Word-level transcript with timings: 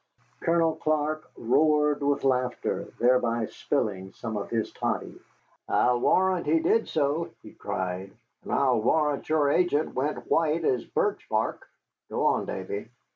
Colonel 0.39 0.77
Clark 0.77 1.29
roared 1.37 2.01
with 2.01 2.23
laughter, 2.23 2.91
thereby 2.99 3.45
spilling 3.45 4.13
some 4.13 4.35
of 4.35 4.49
his 4.49 4.71
toddy. 4.73 5.21
"I'll 5.69 5.99
warrant 5.99 6.47
he 6.47 6.59
did 6.59 6.87
so," 6.87 7.29
he 7.43 7.51
cried; 7.53 8.11
"and 8.41 8.51
I'll 8.51 8.81
warrant 8.81 9.29
your 9.29 9.51
agent 9.51 9.93
went 9.93 10.27
white 10.27 10.65
as 10.65 10.83
birch 10.85 11.29
bark. 11.29 11.67
Go 12.09 12.25
on, 12.25 12.47
Davy." 12.47 12.89